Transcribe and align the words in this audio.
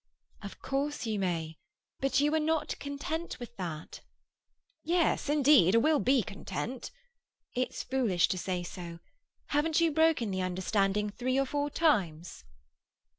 "Of 0.41 0.57
course 0.63 1.05
you 1.05 1.19
may—but 1.19 2.19
you 2.19 2.33
are 2.33 2.39
not 2.39 2.79
content 2.79 3.39
with 3.39 3.55
that." 3.57 4.01
"Yes—indeed—I 4.83 5.77
will 5.77 5.99
be 5.99 6.23
content—" 6.23 6.89
"It's 7.53 7.83
foolish 7.83 8.27
to 8.29 8.37
say 8.39 8.63
so. 8.63 8.97
Haven't 9.49 9.79
you 9.79 9.91
broken 9.91 10.31
the 10.31 10.41
understanding 10.41 11.11
three 11.11 11.37
or 11.37 11.45
four 11.45 11.69
times?" 11.69 12.43